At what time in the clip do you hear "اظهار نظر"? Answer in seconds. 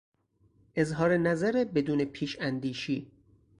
0.75-1.63